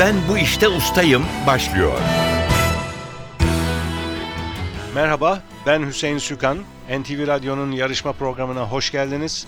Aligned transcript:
Ben 0.00 0.14
bu 0.28 0.38
işte 0.38 0.68
ustayım 0.68 1.24
başlıyor. 1.46 1.98
Merhaba, 4.94 5.42
ben 5.66 5.86
Hüseyin 5.86 6.18
Sükan. 6.18 6.58
NTV 7.00 7.26
Radyo'nun 7.26 7.72
yarışma 7.72 8.12
programına 8.12 8.62
hoş 8.62 8.92
geldiniz. 8.92 9.46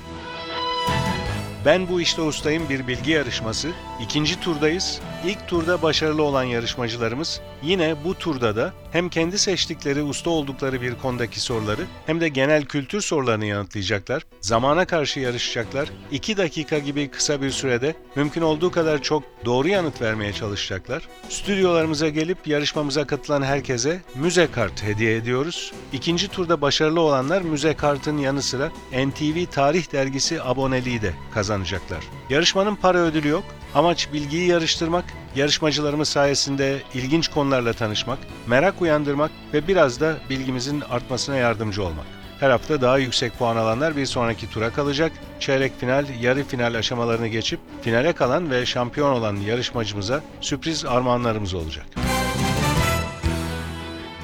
Ben 1.65 1.89
bu 1.89 2.01
işte 2.01 2.23
ustayım 2.23 2.69
bir 2.69 2.87
bilgi 2.87 3.11
yarışması. 3.11 3.69
İkinci 4.01 4.41
turdayız. 4.41 5.01
İlk 5.25 5.49
turda 5.49 5.83
başarılı 5.83 6.23
olan 6.23 6.45
yarışmacılarımız 6.45 7.41
yine 7.63 8.05
bu 8.05 8.15
turda 8.15 8.57
da 8.57 8.73
hem 8.93 9.09
kendi 9.09 9.39
seçtikleri 9.39 10.03
usta 10.03 10.31
oldukları 10.31 10.83
bir 10.83 10.95
konudaki 10.95 11.41
soruları 11.41 11.83
hem 12.07 12.21
de 12.21 12.29
genel 12.29 12.65
kültür 12.65 13.01
sorularını 13.01 13.45
yanıtlayacaklar. 13.45 14.23
Zamana 14.41 14.85
karşı 14.85 15.21
yarışacaklar. 15.21 15.89
2 16.11 16.37
dakika 16.37 16.79
gibi 16.79 17.09
kısa 17.09 17.43
bir 17.43 17.51
sürede 17.51 17.95
mümkün 18.17 18.43
olduğu 18.43 18.71
kadar 18.71 19.03
çok 19.03 19.23
doğru 19.45 19.69
yanıt 19.69 20.01
vermeye 20.03 20.33
çalışacaklar. 20.33 21.09
Stüdyolarımıza 21.29 22.09
gelip 22.09 22.47
yarışmamıza 22.47 23.07
katılan 23.07 23.43
herkese 23.43 24.01
müze 24.15 24.47
kart 24.51 24.83
hediye 24.83 25.17
ediyoruz. 25.17 25.73
İkinci 25.93 26.29
turda 26.29 26.61
başarılı 26.61 27.01
olanlar 27.01 27.43
müze 27.43 27.75
kartın 27.75 28.19
yanı 28.19 28.43
sıra 28.43 28.71
NTV 28.93 29.47
Tarih 29.53 29.93
Dergisi 29.93 30.43
aboneliği 30.43 31.03
de 31.03 31.13
kazanacaklar. 31.35 32.05
Yarışmanın 32.31 32.77
para 32.77 32.99
ödülü 32.99 33.29
yok. 33.29 33.45
Amaç 33.75 34.13
bilgiyi 34.13 34.49
yarıştırmak, 34.49 35.05
yarışmacılarımız 35.37 36.09
sayesinde 36.09 36.83
ilginç 36.95 37.29
konularla 37.29 37.73
tanışmak, 37.73 38.19
merak 38.47 38.83
uyandırmak 38.83 39.31
ve 39.55 39.69
biraz 39.69 40.01
da 40.01 40.17
bilgimizin 40.31 40.81
artmasına 40.81 41.37
yardımcı 41.37 41.83
olmak. 41.83 42.07
Her 42.41 42.51
hafta 42.51 42.81
daha 42.81 42.99
yüksek 42.99 43.39
puan 43.39 43.57
alanlar 43.57 43.97
bir 43.97 44.07
sonraki 44.07 44.51
tura 44.51 44.71
kalacak. 44.71 45.13
Çeyrek 45.41 45.81
final, 45.81 46.07
yarı 46.21 46.45
final 46.45 46.75
aşamalarını 46.75 47.27
geçip 47.29 47.61
finale 47.83 48.13
kalan 48.13 48.51
ve 48.51 48.67
şampiyon 48.67 49.13
olan 49.13 49.37
yarışmacımıza 49.37 50.21
sürpriz 50.41 50.85
armağanlarımız 50.85 51.55
olacak. 51.55 51.87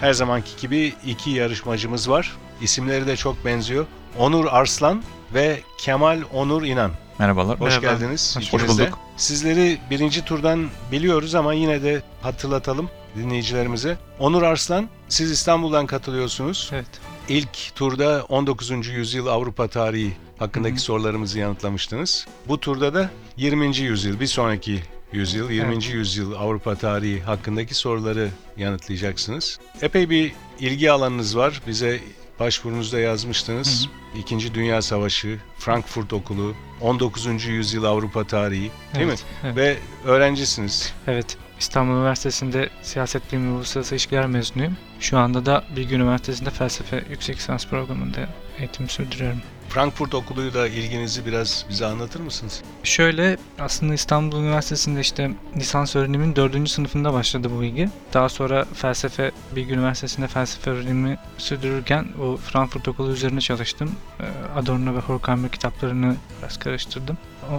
Her 0.00 0.12
zamanki 0.12 0.50
gibi 0.60 0.92
iki 1.06 1.30
yarışmacımız 1.30 2.10
var. 2.10 2.36
İsimleri 2.60 3.06
de 3.06 3.16
çok 3.16 3.44
benziyor. 3.44 3.86
Onur 4.18 4.46
Arslan 4.50 5.02
ve 5.34 5.60
Kemal 5.78 6.22
Onur 6.32 6.62
İnan. 6.62 6.90
Merhabalar. 7.18 7.60
Hoş 7.60 7.74
Merhaba. 7.74 7.86
geldiniz. 7.98 8.36
Hoş 8.36 8.46
ikiniz 8.46 8.78
de. 8.78 8.82
bulduk. 8.86 8.98
Sizleri 9.16 9.78
birinci 9.90 10.24
turdan 10.24 10.68
biliyoruz 10.92 11.34
ama 11.34 11.52
yine 11.54 11.82
de 11.82 12.02
hatırlatalım 12.22 12.90
dinleyicilerimize. 13.16 13.98
Onur 14.18 14.42
Arslan, 14.42 14.88
siz 15.08 15.30
İstanbul'dan 15.30 15.86
katılıyorsunuz. 15.86 16.70
Evet. 16.72 16.86
İlk 17.28 17.74
turda 17.74 18.24
19. 18.28 18.86
yüzyıl 18.88 19.26
Avrupa 19.26 19.68
tarihi 19.68 20.16
hakkındaki 20.38 20.74
Hı 20.74 20.78
hı. 20.78 20.82
sorularımızı 20.82 21.38
yanıtlamıştınız. 21.38 22.26
Bu 22.48 22.60
turda 22.60 22.94
da 22.94 23.10
20. 23.36 23.76
yüzyıl, 23.76 24.20
bir 24.20 24.26
sonraki 24.26 24.82
yüzyıl, 25.12 25.50
20. 25.50 25.72
Evet. 25.74 25.94
yüzyıl 25.94 26.32
Avrupa 26.32 26.74
tarihi 26.74 27.20
hakkındaki 27.20 27.74
soruları 27.74 28.28
yanıtlayacaksınız. 28.56 29.58
Epey 29.82 30.10
bir 30.10 30.32
ilgi 30.60 30.92
alanınız 30.92 31.36
var. 31.36 31.62
Bize 31.66 32.00
başvurunuzda 32.40 32.98
yazmıştınız. 32.98 33.88
İkinci 34.18 34.54
Dünya 34.54 34.82
Savaşı, 34.82 35.38
Frankfurt 35.58 36.12
Okulu, 36.12 36.54
19. 36.80 37.46
yüzyıl 37.46 37.84
Avrupa 37.84 38.24
tarihi 38.24 38.70
değil 38.94 39.06
evet, 39.06 39.08
mi? 39.08 39.14
Evet. 39.44 39.56
Ve 39.56 39.76
öğrencisiniz. 40.04 40.92
evet. 41.06 41.36
İstanbul 41.58 41.92
Üniversitesi'nde 41.94 42.68
siyaset 42.82 43.32
bilimi 43.32 43.50
uluslararası 43.50 43.94
ilişkiler 43.94 44.26
mezunuyum. 44.26 44.76
Şu 45.00 45.18
anda 45.18 45.46
da 45.46 45.64
Bilgi 45.76 45.94
Üniversitesi'nde 45.94 46.50
felsefe 46.50 47.04
yüksek 47.10 47.36
lisans 47.36 47.66
programında 47.66 48.28
eğitim 48.58 48.88
sürdürüyorum. 48.88 49.40
Frankfurt 49.68 50.14
Okulu'yla 50.14 50.66
ilginizi 50.68 51.26
biraz 51.26 51.64
bize 51.68 51.86
anlatır 51.86 52.20
mısınız? 52.20 52.62
Şöyle 52.82 53.36
aslında 53.58 53.94
İstanbul 53.94 54.36
Üniversitesi'nde 54.42 55.00
işte 55.00 55.30
lisans 55.56 55.96
öğrenimin 55.96 56.36
4. 56.36 56.68
sınıfında 56.70 57.12
başladı 57.12 57.48
bu 57.56 57.64
ilgi. 57.64 57.88
Daha 58.14 58.28
sonra 58.28 58.64
felsefe 58.74 59.30
Bilgi 59.56 59.72
Üniversitesi'nde 59.74 60.26
felsefe 60.28 60.70
öğrenimi 60.70 61.18
sürdürürken 61.38 62.06
o 62.22 62.36
Frankfurt 62.36 62.88
Okulu 62.88 63.12
üzerine 63.12 63.40
çalıştım. 63.40 63.92
Ee, 64.20 64.24
Adorno 64.58 64.94
ve 64.94 64.98
Horkheimer 64.98 65.50
kitaplarını 65.50 66.16
biraz 66.42 66.58
karıştırdım. 66.58 67.18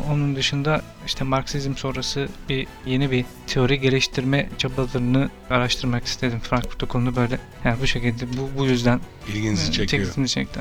Onun 0.10 0.36
dışında 0.36 0.82
işte 1.06 1.24
Marksizm 1.24 1.76
sonrası 1.76 2.28
bir 2.50 2.68
yeni 2.86 3.12
bir 3.12 3.26
teori 3.48 3.80
geliştirme 3.80 4.50
çabalarını 4.58 5.30
araştırmak 5.50 6.06
istedim. 6.06 6.40
Frankfurt 6.40 6.84
Okulu'nu 6.84 7.16
böyle 7.16 7.40
yani 7.66 7.78
bu 7.82 7.88
şekilde 7.88 8.26
bu, 8.38 8.50
bu 8.58 8.66
yüzden 8.66 9.00
İlginizi 9.28 9.70
e, 9.70 9.72
çekiyor. 9.72 10.02
dikkatimi 10.04 10.28
çekti. 10.30 10.60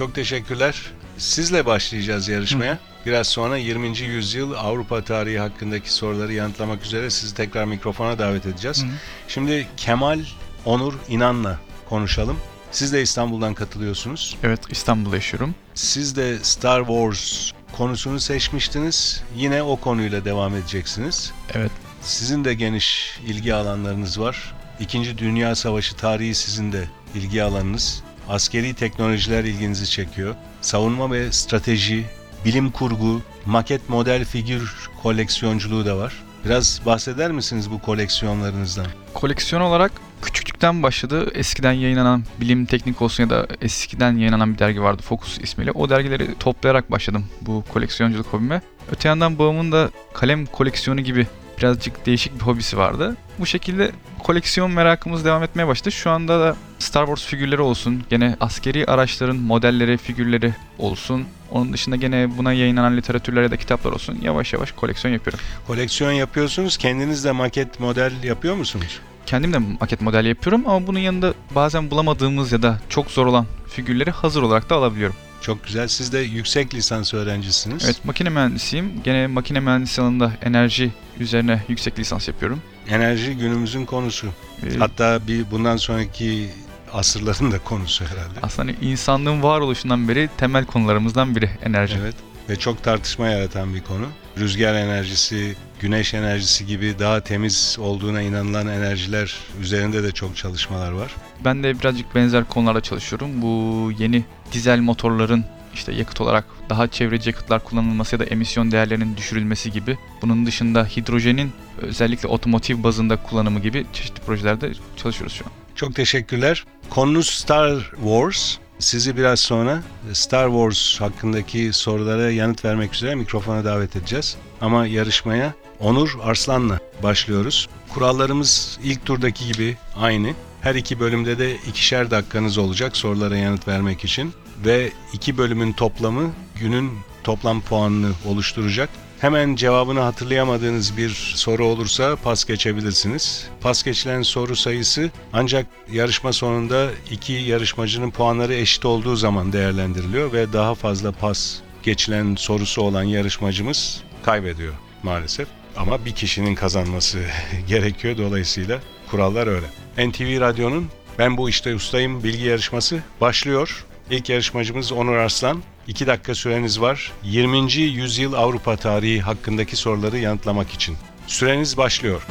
Çok 0.00 0.14
teşekkürler. 0.14 0.90
Sizle 1.18 1.66
başlayacağız 1.66 2.28
yarışmaya. 2.28 2.78
Biraz 3.06 3.26
sonra 3.26 3.56
20. 3.56 3.98
yüzyıl 3.98 4.52
Avrupa 4.52 5.04
tarihi 5.04 5.38
hakkındaki 5.38 5.92
soruları 5.92 6.32
yanıtlamak 6.32 6.84
üzere 6.84 7.10
sizi 7.10 7.34
tekrar 7.34 7.64
mikrofona 7.64 8.18
davet 8.18 8.46
edeceğiz. 8.46 8.84
Hı. 8.84 8.86
Şimdi 9.28 9.68
Kemal 9.76 10.20
Onur 10.64 10.94
İnan'la 11.08 11.58
konuşalım. 11.88 12.36
Siz 12.70 12.92
de 12.92 13.02
İstanbul'dan 13.02 13.54
katılıyorsunuz. 13.54 14.36
Evet 14.42 14.60
İstanbul'da 14.70 15.16
yaşıyorum. 15.16 15.54
Siz 15.74 16.16
de 16.16 16.38
Star 16.42 16.80
Wars 16.80 17.52
konusunu 17.72 18.20
seçmiştiniz. 18.20 19.22
Yine 19.36 19.62
o 19.62 19.76
konuyla 19.76 20.24
devam 20.24 20.56
edeceksiniz. 20.56 21.32
Evet. 21.54 21.72
Sizin 22.02 22.44
de 22.44 22.54
geniş 22.54 23.18
ilgi 23.26 23.54
alanlarınız 23.54 24.20
var. 24.20 24.54
İkinci 24.80 25.18
Dünya 25.18 25.54
Savaşı 25.54 25.96
tarihi 25.96 26.34
sizin 26.34 26.72
de 26.72 26.88
ilgi 27.14 27.42
alanınız. 27.42 28.02
Askeri 28.30 28.74
teknolojiler 28.74 29.44
ilginizi 29.44 29.90
çekiyor. 29.90 30.34
Savunma 30.60 31.12
ve 31.12 31.32
strateji, 31.32 32.04
bilim 32.44 32.70
kurgu, 32.70 33.22
maket 33.46 33.88
model 33.88 34.24
figür 34.24 34.90
koleksiyonculuğu 35.02 35.86
da 35.86 35.96
var. 35.96 36.12
Biraz 36.44 36.80
bahseder 36.86 37.32
misiniz 37.32 37.70
bu 37.70 37.80
koleksiyonlarınızdan? 37.82 38.86
Koleksiyon 39.14 39.62
olarak 39.62 39.92
küçüklükten 40.22 40.82
başladı. 40.82 41.30
Eskiden 41.34 41.72
yayınlanan 41.72 42.24
bilim 42.40 42.66
teknik 42.66 43.02
olsun 43.02 43.22
ya 43.22 43.30
da 43.30 43.46
eskiden 43.60 44.16
yayınlanan 44.16 44.54
bir 44.54 44.58
dergi 44.58 44.82
vardı 44.82 45.02
Focus 45.02 45.38
ismiyle. 45.38 45.70
O 45.72 45.90
dergileri 45.90 46.34
toplayarak 46.38 46.90
başladım 46.90 47.26
bu 47.40 47.64
koleksiyonculuk 47.72 48.26
hobime. 48.26 48.62
Öte 48.92 49.08
yandan 49.08 49.38
babamın 49.38 49.72
da 49.72 49.90
kalem 50.14 50.46
koleksiyonu 50.46 51.00
gibi 51.00 51.26
birazcık 51.60 52.06
değişik 52.06 52.34
bir 52.34 52.40
hobisi 52.40 52.78
vardı. 52.78 53.16
Bu 53.38 53.46
şekilde 53.46 53.90
koleksiyon 54.18 54.70
merakımız 54.70 55.24
devam 55.24 55.42
etmeye 55.42 55.66
başladı. 55.66 55.92
Şu 55.92 56.10
anda 56.10 56.40
da 56.40 56.56
Star 56.78 57.06
Wars 57.06 57.24
figürleri 57.24 57.60
olsun, 57.60 58.02
gene 58.10 58.36
askeri 58.40 58.86
araçların 58.86 59.36
modelleri, 59.36 59.96
figürleri 59.96 60.54
olsun. 60.78 61.24
Onun 61.50 61.72
dışında 61.72 61.96
gene 61.96 62.38
buna 62.38 62.52
yayınlanan 62.52 62.96
literatürler 62.96 63.42
ya 63.42 63.50
da 63.50 63.56
kitaplar 63.56 63.92
olsun. 63.92 64.18
Yavaş 64.22 64.52
yavaş 64.52 64.72
koleksiyon 64.72 65.14
yapıyorum. 65.14 65.40
Koleksiyon 65.66 66.12
yapıyorsunuz, 66.12 66.76
kendiniz 66.76 67.24
de 67.24 67.32
maket 67.32 67.80
model 67.80 68.12
yapıyor 68.22 68.54
musunuz? 68.54 69.00
Kendim 69.26 69.52
de 69.52 69.58
maket 69.58 70.00
model 70.00 70.24
yapıyorum 70.24 70.62
ama 70.66 70.86
bunun 70.86 70.98
yanında 70.98 71.34
bazen 71.54 71.90
bulamadığımız 71.90 72.52
ya 72.52 72.62
da 72.62 72.78
çok 72.88 73.10
zor 73.10 73.26
olan 73.26 73.46
figürleri 73.68 74.10
hazır 74.10 74.42
olarak 74.42 74.70
da 74.70 74.74
alabiliyorum. 74.74 75.16
Çok 75.40 75.64
güzel. 75.64 75.88
Siz 75.88 76.12
de 76.12 76.18
yüksek 76.18 76.74
lisans 76.74 77.14
öğrencisiniz. 77.14 77.84
Evet 77.84 78.04
makine 78.04 78.28
mühendisiyim. 78.28 78.92
Gene 79.04 79.26
makine 79.26 79.60
mühendisi 79.60 80.00
alanında 80.02 80.32
enerji 80.42 80.92
üzerine 81.20 81.62
yüksek 81.68 81.98
lisans 81.98 82.28
yapıyorum. 82.28 82.62
Enerji 82.88 83.36
günümüzün 83.36 83.84
konusu. 83.84 84.26
Ee, 84.66 84.78
Hatta 84.78 85.20
bir 85.26 85.50
bundan 85.50 85.76
sonraki 85.76 86.50
asırların 86.92 87.52
da 87.52 87.58
konusu 87.58 88.04
herhalde. 88.04 88.38
aslında 88.42 88.72
hani 88.72 88.84
insanlığın 88.90 89.42
varoluşundan 89.42 90.08
beri 90.08 90.28
temel 90.36 90.64
konularımızdan 90.64 91.36
biri 91.36 91.50
enerji. 91.62 91.96
Evet 92.02 92.14
ve 92.48 92.56
çok 92.56 92.82
tartışma 92.82 93.28
yaratan 93.28 93.74
bir 93.74 93.80
konu. 93.80 94.06
Rüzgar 94.40 94.74
enerjisi, 94.74 95.56
güneş 95.80 96.14
enerjisi 96.14 96.66
gibi 96.66 96.94
daha 96.98 97.20
temiz 97.20 97.76
olduğuna 97.80 98.22
inanılan 98.22 98.68
enerjiler 98.68 99.36
üzerinde 99.60 100.02
de 100.02 100.12
çok 100.12 100.36
çalışmalar 100.36 100.92
var. 100.92 101.14
Ben 101.44 101.62
de 101.62 101.80
birazcık 101.80 102.14
benzer 102.14 102.44
konularda 102.44 102.80
çalışıyorum. 102.80 103.42
Bu 103.42 103.92
yeni 103.98 104.24
dizel 104.52 104.78
motorların 104.78 105.44
işte 105.74 105.92
yakıt 105.92 106.20
olarak 106.20 106.44
daha 106.70 106.88
çevreci 106.88 107.30
yakıtlar 107.30 107.64
kullanılması 107.64 108.14
ya 108.14 108.20
da 108.20 108.24
emisyon 108.24 108.70
değerlerinin 108.70 109.16
düşürülmesi 109.16 109.72
gibi. 109.72 109.98
Bunun 110.22 110.46
dışında 110.46 110.84
hidrojenin 110.84 111.52
özellikle 111.78 112.28
otomotiv 112.28 112.82
bazında 112.82 113.16
kullanımı 113.16 113.60
gibi 113.60 113.86
çeşitli 113.92 114.20
projelerde 114.20 114.72
çalışıyoruz 114.96 115.36
şu 115.36 115.44
an. 115.44 115.50
Çok 115.74 115.94
teşekkürler. 115.94 116.64
Konunuz 116.90 117.30
Star 117.30 117.90
Wars. 117.96 118.56
Sizi 118.80 119.16
biraz 119.16 119.40
sonra 119.40 119.82
Star 120.12 120.48
Wars 120.48 121.00
hakkındaki 121.00 121.72
sorulara 121.72 122.30
yanıt 122.30 122.64
vermek 122.64 122.94
üzere 122.94 123.14
mikrofona 123.14 123.64
davet 123.64 123.96
edeceğiz. 123.96 124.36
Ama 124.60 124.86
yarışmaya 124.86 125.54
Onur 125.80 126.18
Arslan'la 126.22 126.78
başlıyoruz. 127.02 127.68
Kurallarımız 127.88 128.78
ilk 128.84 129.04
turdaki 129.04 129.52
gibi 129.52 129.76
aynı. 129.96 130.34
Her 130.60 130.74
iki 130.74 131.00
bölümde 131.00 131.38
de 131.38 131.56
ikişer 131.56 132.10
dakikanız 132.10 132.58
olacak 132.58 132.96
sorulara 132.96 133.36
yanıt 133.36 133.68
vermek 133.68 134.04
için. 134.04 134.32
Ve 134.64 134.92
iki 135.12 135.38
bölümün 135.38 135.72
toplamı 135.72 136.30
günün 136.60 136.90
toplam 137.24 137.60
puanını 137.60 138.12
oluşturacak. 138.26 138.90
Hemen 139.20 139.56
cevabını 139.56 140.00
hatırlayamadığınız 140.00 140.96
bir 140.96 141.10
soru 141.34 141.66
olursa 141.66 142.16
pas 142.16 142.44
geçebilirsiniz. 142.44 143.48
Pas 143.60 143.82
geçilen 143.82 144.22
soru 144.22 144.56
sayısı 144.56 145.10
ancak 145.32 145.66
yarışma 145.92 146.32
sonunda 146.32 146.90
iki 147.10 147.32
yarışmacının 147.32 148.10
puanları 148.10 148.54
eşit 148.54 148.84
olduğu 148.84 149.16
zaman 149.16 149.52
değerlendiriliyor 149.52 150.32
ve 150.32 150.52
daha 150.52 150.74
fazla 150.74 151.12
pas 151.12 151.58
geçilen 151.82 152.34
sorusu 152.34 152.82
olan 152.82 153.02
yarışmacımız 153.02 154.02
kaybediyor 154.22 154.74
maalesef. 155.02 155.48
Ama 155.76 156.04
bir 156.04 156.12
kişinin 156.12 156.54
kazanması 156.54 157.18
gerekiyor 157.68 158.16
dolayısıyla 158.18 158.80
kurallar 159.10 159.46
öyle. 159.46 159.66
NTV 160.08 160.40
Radyo'nun 160.40 160.88
Ben 161.18 161.36
Bu 161.36 161.48
İşte 161.48 161.74
Ustayım 161.74 162.24
bilgi 162.24 162.44
yarışması 162.44 163.02
başlıyor. 163.20 163.84
İlk 164.10 164.28
yarışmacımız 164.28 164.92
Onur 164.92 165.16
Arslan. 165.16 165.62
2 165.86 166.06
dakika 166.06 166.34
süreniz 166.34 166.80
var. 166.80 167.12
20. 167.22 167.72
yüzyıl 167.72 168.32
Avrupa 168.32 168.76
tarihi 168.76 169.20
hakkındaki 169.20 169.76
soruları 169.76 170.18
yanıtlamak 170.18 170.70
için. 170.70 170.96
Süreniz 171.26 171.76
başlıyor. 171.76 172.22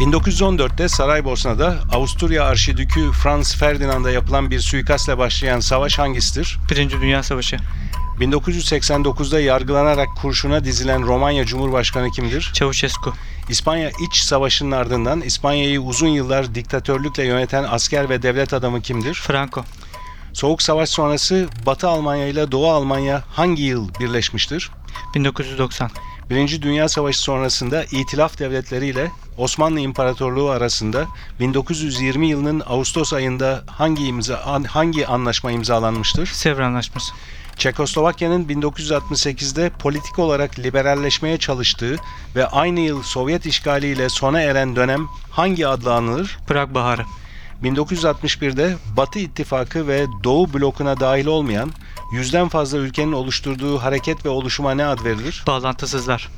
1914'te 0.00 0.88
Saraybosna'da 0.88 1.78
Avusturya 1.92 2.44
Arşidükü 2.44 3.12
Franz 3.12 3.56
Ferdinand'a 3.56 4.10
yapılan 4.10 4.50
bir 4.50 4.60
suikastla 4.60 5.18
başlayan 5.18 5.60
savaş 5.60 5.98
hangisidir? 5.98 6.58
Birinci 6.70 7.00
Dünya 7.00 7.22
Savaşı. 7.22 7.56
1989'da 8.20 9.40
yargılanarak 9.40 10.08
kurşuna 10.22 10.64
dizilen 10.64 11.02
Romanya 11.06 11.44
Cumhurbaşkanı 11.44 12.10
kimdir? 12.10 12.50
Çavuşescu. 12.54 13.14
İspanya 13.48 13.90
İç 14.08 14.16
Savaşı'nın 14.16 14.70
ardından 14.70 15.20
İspanya'yı 15.20 15.80
uzun 15.80 16.08
yıllar 16.08 16.54
diktatörlükle 16.54 17.24
yöneten 17.26 17.64
asker 17.64 18.08
ve 18.08 18.22
devlet 18.22 18.54
adamı 18.54 18.82
kimdir? 18.82 19.14
Franco. 19.14 19.64
Soğuk 20.32 20.62
Savaş 20.62 20.88
sonrası 20.88 21.48
Batı 21.66 21.88
Almanya 21.88 22.26
ile 22.28 22.52
Doğu 22.52 22.70
Almanya 22.70 23.22
hangi 23.32 23.62
yıl 23.62 23.88
birleşmiştir? 24.00 24.70
1990. 25.14 25.90
Birinci 26.30 26.62
Dünya 26.62 26.88
Savaşı 26.88 27.18
sonrasında 27.18 27.84
İtilaf 27.84 28.38
Devletleri 28.38 28.86
ile 28.86 29.10
Osmanlı 29.38 29.80
İmparatorluğu 29.80 30.48
arasında 30.50 31.06
1920 31.40 32.26
yılının 32.28 32.62
Ağustos 32.66 33.12
ayında 33.12 33.64
hangi 33.66 34.06
imza 34.06 34.36
an- 34.36 34.64
hangi 34.64 35.06
anlaşma 35.06 35.50
imzalanmıştır? 35.52 36.26
Sevr 36.26 36.60
Anlaşması. 36.60 37.12
Çekoslovakya'nın 37.56 38.44
1968'de 38.44 39.70
politik 39.70 40.18
olarak 40.18 40.58
liberalleşmeye 40.58 41.38
çalıştığı 41.38 41.96
ve 42.36 42.46
aynı 42.46 42.80
yıl 42.80 43.02
Sovyet 43.02 43.46
işgaliyle 43.46 44.08
sona 44.08 44.40
eren 44.40 44.76
dönem 44.76 45.08
hangi 45.30 45.66
adla 45.66 45.94
anılır? 45.94 46.38
Prag 46.46 46.74
Baharı. 46.74 47.02
1961'de 47.62 48.76
Batı 48.96 49.18
İttifakı 49.18 49.88
ve 49.88 50.06
Doğu 50.24 50.54
blokuna 50.54 51.00
dahil 51.00 51.26
olmayan 51.26 51.72
yüzden 52.12 52.48
fazla 52.48 52.78
ülkenin 52.78 53.12
oluşturduğu 53.12 53.78
hareket 53.78 54.24
ve 54.24 54.28
oluşuma 54.28 54.74
ne 54.74 54.86
ad 54.86 55.04
verilir? 55.04 55.44
Bağlantısızlar. 55.46 56.28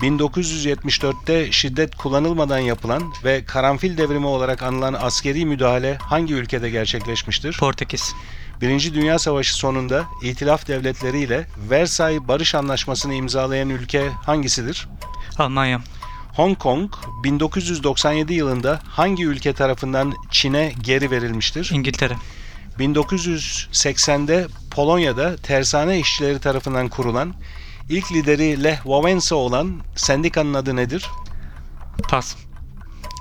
1974'te 0.00 1.52
şiddet 1.52 1.96
kullanılmadan 1.96 2.58
yapılan 2.58 3.02
ve 3.24 3.44
karanfil 3.44 3.98
devrimi 3.98 4.26
olarak 4.26 4.62
anılan 4.62 4.94
askeri 4.94 5.46
müdahale 5.46 5.96
hangi 5.96 6.34
ülkede 6.34 6.70
gerçekleşmiştir? 6.70 7.58
Portekiz. 7.58 8.14
Birinci 8.60 8.94
Dünya 8.94 9.18
Savaşı 9.18 9.54
sonunda 9.54 10.04
İtilaf 10.22 10.68
Devletleri 10.68 11.20
ile 11.20 11.46
Versay 11.70 12.28
Barış 12.28 12.54
Anlaşması'nı 12.54 13.14
imzalayan 13.14 13.68
ülke 13.70 14.08
hangisidir? 14.08 14.88
Almanya. 15.38 15.80
Hong 16.34 16.58
Kong 16.58 16.92
1997 17.24 18.34
yılında 18.34 18.80
hangi 18.84 19.24
ülke 19.24 19.52
tarafından 19.52 20.14
Çin'e 20.30 20.72
geri 20.82 21.10
verilmiştir? 21.10 21.70
İngiltere. 21.74 22.16
1980'de 22.78 24.46
Polonya'da 24.70 25.36
tersane 25.36 25.98
işçileri 25.98 26.38
tarafından 26.38 26.88
kurulan 26.88 27.34
ilk 27.88 28.12
lideri 28.12 28.64
Lech 28.64 28.78
Wałęsa 28.78 29.34
olan 29.34 29.80
sendikanın 29.96 30.54
adı 30.54 30.76
nedir? 30.76 31.06
Pas. 32.08 32.36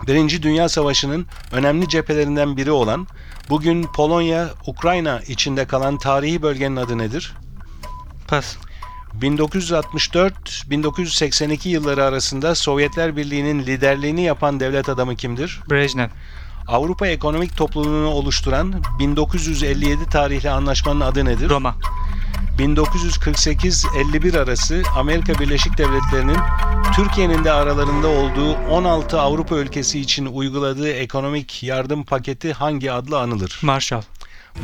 Birinci 0.07 0.43
Dünya 0.43 0.69
Savaşı'nın 0.69 1.25
önemli 1.51 1.89
cephelerinden 1.89 2.57
biri 2.57 2.71
olan 2.71 3.07
bugün 3.49 3.83
Polonya, 3.83 4.49
Ukrayna 4.67 5.19
içinde 5.19 5.65
kalan 5.65 5.97
tarihi 5.97 6.41
bölgenin 6.41 6.75
adı 6.75 6.97
nedir? 6.97 7.33
Pas. 8.27 8.55
1964-1982 9.21 11.69
yılları 11.69 12.03
arasında 12.03 12.55
Sovyetler 12.55 13.17
Birliği'nin 13.17 13.59
liderliğini 13.59 14.21
yapan 14.21 14.59
devlet 14.59 14.89
adamı 14.89 15.15
kimdir? 15.15 15.59
Brejnev. 15.71 16.07
Avrupa 16.67 17.07
Ekonomik 17.07 17.57
Topluluğunu 17.57 18.07
oluşturan 18.07 18.83
1957 18.99 20.09
tarihli 20.09 20.49
anlaşmanın 20.49 21.01
adı 21.01 21.25
nedir? 21.25 21.49
Roma. 21.49 21.75
1948-51 22.57 24.39
arası 24.39 24.83
Amerika 24.95 25.39
Birleşik 25.39 25.77
Devletleri'nin 25.77 26.37
Türkiye'nin 26.95 27.43
de 27.43 27.51
aralarında 27.51 28.07
olduğu 28.07 28.53
16 28.53 29.21
Avrupa 29.21 29.55
ülkesi 29.55 29.99
için 29.99 30.25
uyguladığı 30.25 30.89
ekonomik 30.89 31.63
yardım 31.63 32.03
paketi 32.03 32.53
hangi 32.53 32.91
adla 32.91 33.19
anılır? 33.19 33.59
Marshall. 33.63 34.01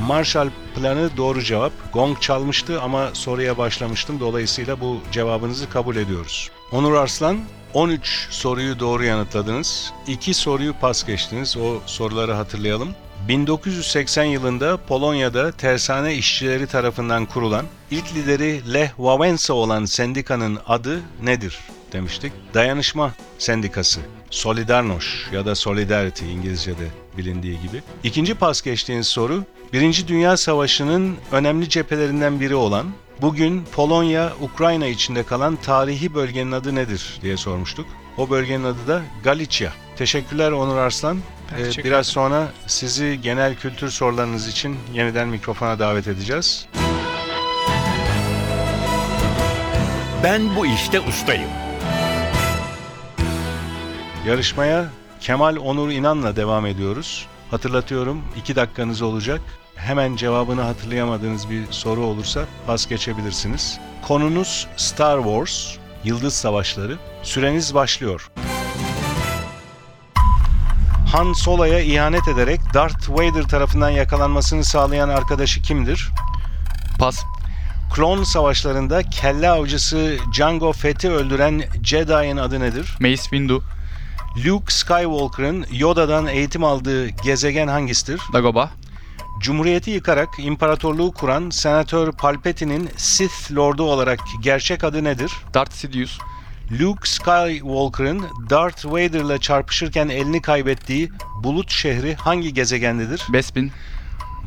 Marshall 0.08 0.50
Planı 0.76 1.10
doğru 1.18 1.44
cevap. 1.44 1.72
Gong 1.94 2.22
çalmıştı 2.22 2.82
ama 2.82 3.10
soruya 3.14 3.58
başlamıştım. 3.58 4.20
Dolayısıyla 4.20 4.80
bu 4.80 5.00
cevabınızı 5.12 5.70
kabul 5.70 5.96
ediyoruz. 5.96 6.50
Onur 6.72 6.94
Arslan 6.94 7.40
13 7.74 8.28
soruyu 8.30 8.80
doğru 8.80 9.04
yanıtladınız. 9.04 9.94
2 10.08 10.34
soruyu 10.34 10.74
pas 10.74 11.06
geçtiniz. 11.06 11.58
O 11.58 11.80
soruları 11.86 12.34
hatırlayalım. 12.34 12.96
1980 13.28 14.24
yılında 14.24 14.78
Polonya'da 14.78 15.52
tersane 15.52 16.16
işçileri 16.16 16.68
tarafından 16.68 17.26
kurulan 17.26 17.66
ilk 17.92 18.16
lideri 18.16 18.74
Lech 18.74 18.92
Wałęsa 18.98 19.54
olan 19.54 19.86
sendikanın 19.86 20.60
adı 20.68 21.02
nedir 21.24 21.60
demiştik. 21.92 22.34
Dayanışma 22.54 23.14
Sendikası. 23.38 24.00
Solidarność 24.32 25.34
ya 25.34 25.46
da 25.46 25.56
Solidarity 25.56 26.32
İngilizce'de 26.34 26.88
bilindiği 27.18 27.62
gibi. 27.62 27.84
İkinci 28.04 28.36
pas 28.36 28.62
geçtiğiniz 28.62 29.08
soru, 29.08 29.44
Birinci 29.74 30.08
Dünya 30.08 30.38
Savaşı'nın 30.38 31.16
önemli 31.32 31.70
cephelerinden 31.70 32.40
biri 32.40 32.56
olan, 32.56 32.86
bugün 33.22 33.64
Polonya, 33.76 34.34
Ukrayna 34.42 34.88
içinde 34.88 35.24
kalan 35.24 35.56
tarihi 35.56 36.14
bölgenin 36.14 36.52
adı 36.52 36.76
nedir 36.76 37.20
diye 37.22 37.38
sormuştuk. 37.38 37.86
O 38.18 38.30
bölgenin 38.30 38.64
adı 38.64 38.88
da 38.88 39.02
Galicia. 39.24 39.72
Teşekkürler 39.96 40.52
Onur 40.52 40.78
Arslan. 40.78 41.18
Ee, 41.60 41.84
Biraz 41.84 42.08
sonra 42.08 42.48
sizi 42.68 43.20
genel 43.22 43.56
kültür 43.56 43.90
sorularınız 43.90 44.48
için 44.48 44.78
yeniden 44.94 45.28
mikrofona 45.28 45.80
davet 45.80 46.08
edeceğiz. 46.08 46.66
Ben 50.24 50.56
bu 50.56 50.66
işte 50.66 51.00
ustayım. 51.00 51.50
Yarışmaya 54.28 54.86
Kemal 55.22 55.56
Onur 55.56 55.90
İnan'la 55.90 56.36
devam 56.36 56.66
ediyoruz. 56.66 57.28
Hatırlatıyorum 57.52 58.22
2 58.38 58.56
dakikanız 58.56 59.02
olacak. 59.02 59.42
Hemen 59.76 60.16
cevabını 60.16 60.62
hatırlayamadığınız 60.62 61.50
bir 61.50 61.64
soru 61.72 62.02
olursa 62.02 62.46
pas 62.68 62.88
geçebilirsiniz. 62.88 63.80
Konunuz 64.08 64.68
Star 64.78 65.24
Wars, 65.24 65.76
Yıldız 66.04 66.34
Savaşları. 66.34 66.98
Süreniz 67.24 67.74
başlıyor. 67.74 68.32
Han 71.14 71.34
Solo'ya 71.34 71.80
ihanet 71.80 72.28
ederek 72.28 72.62
Darth 72.74 73.10
Vader 73.10 73.44
tarafından 73.44 73.90
yakalanmasını 73.90 74.64
sağlayan 74.64 75.10
arkadaşı 75.10 75.62
kimdir? 75.62 76.10
Pas. 77.00 77.24
Klon 77.94 78.24
savaşlarında 78.24 79.04
kelle 79.04 79.50
avcısı 79.50 80.18
Jango 80.34 80.74
Fett'i 80.74 81.10
öldüren 81.10 81.64
Jedi'ın 81.84 82.38
adı 82.38 82.60
nedir? 82.60 82.98
Mace 83.00 83.16
Windu. 83.16 83.64
Luke 84.46 84.74
Skywalker'ın 84.74 85.66
Yoda'dan 85.72 86.28
eğitim 86.28 86.64
aldığı 86.64 87.08
gezegen 87.08 87.68
hangisidir? 87.68 88.22
Dagobah. 88.34 88.70
Cumhuriyeti 89.42 89.92
yıkarak 89.92 90.30
imparatorluğu 90.38 91.12
kuran 91.12 91.50
Senatör 91.50 92.12
Palpatine'in 92.12 92.90
Sith 92.98 93.52
Lord'u 93.52 93.84
olarak 93.84 94.20
gerçek 94.42 94.84
adı 94.84 95.04
nedir? 95.04 95.32
Darth 95.54 95.74
Sidious. 95.74 96.20
Luke 96.80 97.10
Skywalker'ın 97.10 98.22
Darth 98.50 98.86
Vader'la 98.86 99.38
çarpışırken 99.38 100.10
elini 100.10 100.42
kaybettiği 100.42 101.12
Bulut 101.44 101.72
şehri 101.72 102.16
hangi 102.16 102.54
gezegendedir? 102.54 103.24
Bespin. 103.30 103.72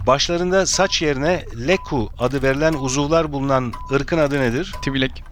Başlarında 0.07 0.67
saç 0.67 1.03
yerine 1.03 1.45
Leku 1.69 2.11
adı 2.19 2.43
verilen 2.43 2.73
uzuvlar 2.73 3.33
bulunan 3.33 3.73
ırkın 3.93 4.19
adı 4.19 4.41
nedir? 4.41 4.73
Twi'lek. 4.83 5.25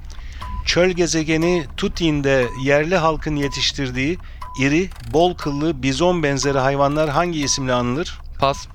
Çöl 0.66 0.90
gezegeni 0.90 1.64
Tutin'de 1.76 2.46
yerli 2.64 2.96
halkın 2.96 3.36
yetiştirdiği 3.36 4.18
iri, 4.60 4.90
bol 5.12 5.34
kıllı 5.34 5.82
bizon 5.82 6.22
benzeri 6.22 6.58
hayvanlar 6.58 7.10
hangi 7.10 7.44
isimle 7.44 7.72
anılır? 7.72 8.18
Pas. 8.38 8.66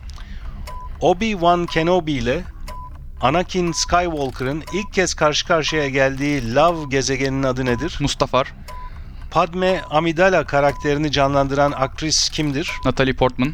Obi-Wan 1.02 1.66
Kenobi 1.66 2.12
ile 2.12 2.44
Anakin 3.22 3.72
Skywalker'ın 3.72 4.64
ilk 4.74 4.94
kez 4.94 5.14
karşı 5.14 5.48
karşıya 5.48 5.90
geldiği 5.90 6.56
Lav 6.56 6.90
gezegeninin 6.90 7.44
adı 7.44 7.66
nedir? 7.66 7.98
Mustafar. 8.00 8.54
Padme 9.32 9.82
Amidala 9.90 10.46
karakterini 10.46 11.12
canlandıran 11.12 11.72
aktris 11.72 12.30
kimdir? 12.30 12.72
Natalie 12.86 13.14
Portman. 13.14 13.54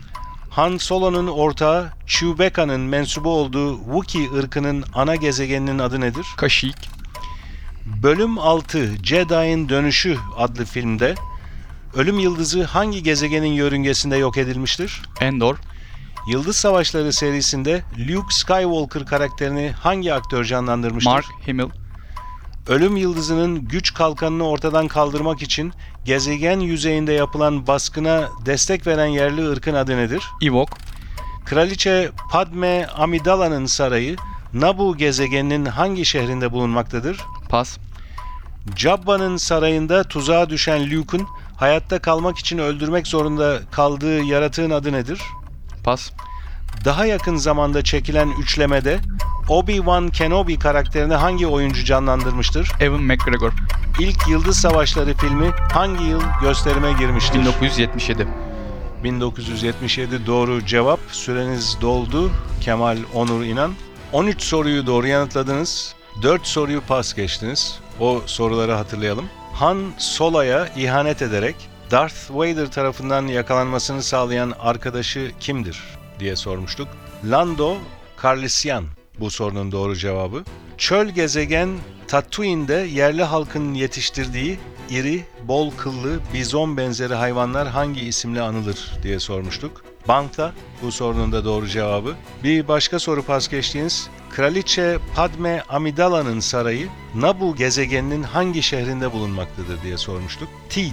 Han 0.50 0.78
Solo'nun 0.78 1.28
ortağı 1.28 1.94
Chewbacca'nın 2.08 2.82
mensubu 2.82 3.30
olduğu 3.30 3.78
Wookiee 3.78 4.32
ırkının 4.38 4.86
ana 4.94 5.16
gezegeninin 5.16 5.80
adı 5.80 6.02
nedir? 6.02 6.26
Kashyyyk. 6.38 6.90
Bölüm 8.04 8.40
6 8.40 8.96
Jedi'ın 9.04 9.70
Dönüşü 9.70 10.18
adlı 10.38 10.66
filmde 10.66 11.16
Ölüm 11.96 12.20
Yıldızı 12.20 12.64
hangi 12.64 13.04
gezegenin 13.04 13.54
yörüngesinde 13.54 14.18
yok 14.18 14.38
edilmiştir? 14.38 15.02
Endor. 15.22 15.56
Yıldız 16.28 16.56
Savaşları 16.56 17.14
serisinde 17.14 17.84
Luke 18.00 18.36
Skywalker 18.36 19.06
karakterini 19.06 19.72
hangi 19.72 20.14
aktör 20.14 20.44
canlandırmıştır? 20.44 21.12
Mark 21.12 21.26
Hamill. 21.46 21.70
Ölüm 22.68 22.98
yıldızının 22.98 23.68
güç 23.68 23.94
kalkanını 23.94 24.48
ortadan 24.48 24.88
kaldırmak 24.88 25.42
için 25.42 25.74
gezegen 26.06 26.60
yüzeyinde 26.60 27.14
yapılan 27.14 27.68
baskına 27.68 28.30
destek 28.46 28.88
veren 28.88 29.06
yerli 29.06 29.50
ırkın 29.50 29.74
adı 29.74 29.98
nedir? 29.98 30.24
Ewok, 30.42 30.70
Kraliçe 31.46 32.12
Padme 32.32 32.88
Amidala'nın 32.88 33.66
sarayı 33.66 34.16
Nabu 34.54 34.98
gezegeninin 34.98 35.66
hangi 35.66 36.06
şehrinde 36.06 36.52
bulunmaktadır? 36.52 37.18
pas, 37.50 37.78
Jabba'nın 38.76 39.38
sarayında 39.38 40.04
tuzağa 40.04 40.50
düşen 40.50 40.92
Luke'un 40.92 41.28
hayatta 41.58 42.00
kalmak 42.00 42.38
için 42.38 42.58
öldürmek 42.58 43.08
zorunda 43.08 43.60
kaldığı 43.72 44.24
yaratığın 44.24 44.70
adı 44.70 44.92
nedir? 44.92 45.22
Pas, 45.86 46.12
Daha 46.86 47.06
yakın 47.06 47.36
zamanda 47.36 47.84
çekilen 47.84 48.30
üçlemede 48.42 49.00
Obi-Wan 49.50 50.12
Kenobi 50.12 50.60
karakterini 50.60 51.14
hangi 51.14 51.48
oyuncu 51.48 51.86
canlandırmıştır? 51.86 52.72
Evan 52.80 53.02
McGregor, 53.02 53.52
İlk 54.00 54.28
Yıldız 54.28 54.58
Savaşları 54.58 55.14
filmi 55.14 55.52
hangi 55.74 56.04
yıl 56.04 56.22
gösterime 56.42 56.94
girmiştir? 56.94 57.40
1977. 57.40 58.28
1977 59.04 60.26
doğru 60.26 60.66
cevap. 60.66 61.00
Süreniz 61.12 61.78
doldu. 61.82 62.32
Kemal 62.62 62.98
Onur 63.14 63.44
İnan. 63.44 63.74
13 64.14 64.42
soruyu 64.44 64.88
doğru 64.88 65.08
yanıtladınız. 65.08 65.96
4 66.22 66.48
soruyu 66.48 66.82
pas 66.82 67.14
geçtiniz. 67.14 67.80
O 68.00 68.22
soruları 68.26 68.74
hatırlayalım. 68.74 69.26
Han 69.54 69.78
Solo'ya 69.98 70.68
ihanet 70.76 71.22
ederek 71.22 71.56
Darth 71.92 72.30
Vader 72.30 72.72
tarafından 72.72 73.28
yakalanmasını 73.28 74.04
sağlayan 74.04 74.54
arkadaşı 74.60 75.32
kimdir 75.40 75.84
diye 76.20 76.36
sormuştuk. 76.36 76.88
Lando 77.26 77.78
Calrissian 78.24 78.86
bu 79.20 79.32
sorunun 79.32 79.72
doğru 79.72 79.96
cevabı. 79.96 80.44
Çöl 80.78 81.10
gezegen 81.10 81.70
Tatooine'de 82.08 82.74
yerli 82.74 83.24
halkın 83.24 83.74
yetiştirdiği 83.74 84.60
iri, 84.90 85.24
bol 85.44 85.72
kıllı, 85.72 86.20
bizon 86.34 86.78
benzeri 86.78 87.14
hayvanlar 87.14 87.68
hangi 87.68 88.02
isimle 88.02 88.42
anılır 88.42 88.94
diye 89.04 89.20
sormuştuk. 89.20 89.84
Bantla 90.08 90.54
bu 90.82 90.92
sorunun 90.92 91.32
da 91.32 91.46
doğru 91.46 91.68
cevabı. 91.68 92.16
Bir 92.44 92.68
başka 92.68 93.00
soru 93.00 93.24
pas 93.24 93.48
geçtiğiniz 93.48 94.10
Kraliçe 94.30 94.98
Padme 95.16 95.64
Amidala'nın 95.70 96.40
sarayı 96.40 96.88
Nabu 97.16 97.56
gezegeninin 97.56 98.24
hangi 98.24 98.64
şehrinde 98.64 99.14
bulunmaktadır 99.14 99.82
diye 99.84 99.98
sormuştuk. 99.98 100.50
Teed 100.70 100.92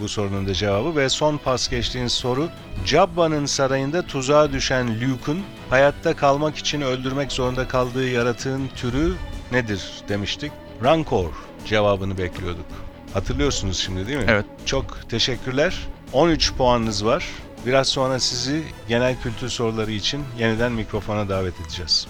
bu 0.00 0.08
sorunun 0.08 0.46
da 0.46 0.54
cevabı 0.54 0.96
ve 0.96 1.08
son 1.08 1.36
pas 1.36 1.68
geçtiğiniz 1.68 2.12
soru 2.12 2.48
Jabba'nın 2.84 3.46
sarayında 3.46 4.06
tuzağa 4.06 4.52
düşen 4.52 5.00
Luke'un 5.00 5.42
hayatta 5.70 6.16
kalmak 6.16 6.56
için 6.56 6.80
öldürmek 6.80 7.32
zorunda 7.32 7.68
kaldığı 7.68 8.08
yaratığın 8.08 8.68
türü 8.76 9.14
nedir 9.52 9.82
demiştik. 10.08 10.52
Rancor 10.84 11.30
cevabını 11.64 12.18
bekliyorduk. 12.18 12.66
Hatırlıyorsunuz 13.14 13.78
şimdi 13.78 14.06
değil 14.06 14.18
mi? 14.18 14.24
Evet. 14.28 14.44
Çok 14.66 15.10
teşekkürler. 15.10 15.78
13 16.12 16.54
puanınız 16.54 17.04
var. 17.04 17.28
Biraz 17.66 17.88
sonra 17.88 18.20
sizi 18.20 18.62
genel 18.88 19.20
kültür 19.20 19.48
soruları 19.48 19.92
için 19.92 20.24
yeniden 20.38 20.72
mikrofona 20.72 21.28
davet 21.28 21.60
edeceğiz. 21.60 22.06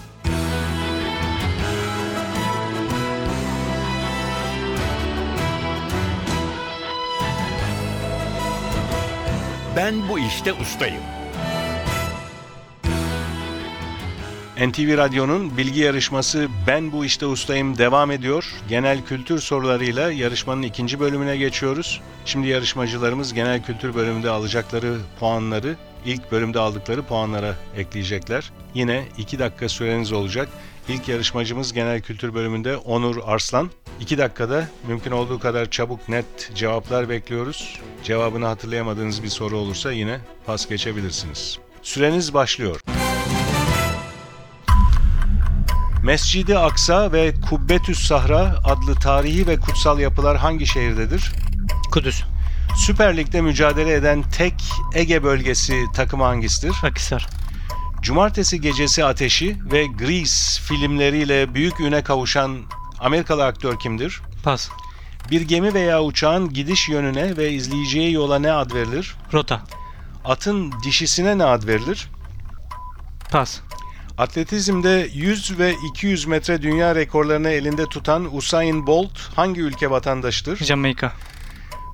Ben 9.77 10.09
bu 10.09 10.19
işte 10.19 10.53
ustayım. 10.53 11.01
NTV 14.67 14.97
Radyo'nun 14.97 15.57
bilgi 15.57 15.79
yarışması 15.79 16.47
Ben 16.67 16.91
Bu 16.91 17.05
İşte 17.05 17.25
Ustayım 17.25 17.77
devam 17.77 18.11
ediyor. 18.11 18.45
Genel 18.69 19.05
kültür 19.05 19.39
sorularıyla 19.39 20.11
yarışmanın 20.11 20.61
ikinci 20.61 20.99
bölümüne 20.99 21.37
geçiyoruz. 21.37 22.01
Şimdi 22.25 22.47
yarışmacılarımız 22.47 23.33
genel 23.33 23.63
kültür 23.63 23.95
bölümünde 23.95 24.29
alacakları 24.29 24.97
puanları 25.19 25.75
ilk 26.05 26.31
bölümde 26.31 26.59
aldıkları 26.59 27.03
puanlara 27.03 27.55
ekleyecekler. 27.75 28.51
Yine 28.73 29.03
2 29.17 29.39
dakika 29.39 29.69
süreniz 29.69 30.11
olacak. 30.11 30.49
İlk 30.89 31.07
yarışmacımız 31.07 31.73
genel 31.73 32.01
kültür 32.01 32.33
bölümünde 32.33 32.77
Onur 32.77 33.17
Arslan. 33.25 33.69
2 33.99 34.17
dakikada 34.17 34.67
mümkün 34.87 35.11
olduğu 35.11 35.39
kadar 35.39 35.69
çabuk 35.69 36.09
net 36.09 36.51
cevaplar 36.55 37.09
bekliyoruz. 37.09 37.79
Cevabını 38.03 38.45
hatırlayamadığınız 38.45 39.23
bir 39.23 39.29
soru 39.29 39.57
olursa 39.57 39.91
yine 39.91 40.19
pas 40.45 40.69
geçebilirsiniz. 40.69 41.59
Süreniz 41.81 42.33
başlıyor. 42.33 42.79
Mescidi 46.03 46.57
Aksa 46.57 47.11
ve 47.11 47.33
Kubbetüs 47.49 48.07
Sahra 48.07 48.55
adlı 48.63 48.95
tarihi 48.95 49.47
ve 49.47 49.59
kutsal 49.59 49.99
yapılar 49.99 50.37
hangi 50.37 50.67
şehirdedir? 50.67 51.31
Kudüs, 51.91 52.23
Süper 52.77 53.17
Lig'de 53.17 53.41
mücadele 53.41 53.93
eden 53.93 54.23
tek 54.37 54.53
Ege 54.95 55.23
bölgesi 55.23 55.83
takımı 55.95 56.23
hangisidir? 56.23 56.75
Akisar, 56.83 57.27
Cumartesi 58.01 58.61
Gecesi 58.61 59.05
Ateşi 59.05 59.57
ve 59.71 59.85
Grease 59.85 60.61
filmleriyle 60.61 61.53
büyük 61.53 61.79
üne 61.79 62.03
kavuşan 62.03 62.57
Amerikalı 62.99 63.45
aktör 63.45 63.79
kimdir? 63.79 64.21
Pas, 64.43 64.69
Bir 65.31 65.41
gemi 65.41 65.73
veya 65.73 66.03
uçağın 66.03 66.53
gidiş 66.53 66.89
yönüne 66.89 67.37
ve 67.37 67.51
izleyeceği 67.51 68.13
yola 68.13 68.39
ne 68.39 68.51
ad 68.51 68.73
verilir? 68.73 69.15
Rota, 69.33 69.61
Atın 70.25 70.73
dişisine 70.83 71.37
ne 71.37 71.43
ad 71.43 71.67
verilir? 71.67 72.09
Pas, 73.31 73.59
Atletizmde 74.17 75.09
100 75.13 75.59
ve 75.59 75.73
200 75.91 76.25
metre 76.25 76.61
dünya 76.61 76.95
rekorlarını 76.95 77.49
elinde 77.49 77.85
tutan 77.85 78.35
Usain 78.35 78.87
Bolt 78.87 79.19
hangi 79.35 79.61
ülke 79.61 79.89
vatandaşıdır? 79.89 80.57
Jamaika, 80.57 81.13